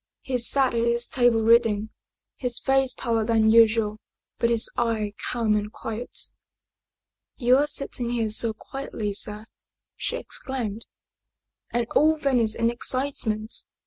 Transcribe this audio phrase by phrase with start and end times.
[0.21, 1.91] He sat at his table reading,
[2.35, 3.97] his face paler than usual,
[4.39, 6.31] but his eye calm and quiet."
[7.37, 9.45] You are sitting here so quietly, sir!"
[9.95, 10.87] she exclaimed.
[11.69, 13.53] "And all Venice in excitement?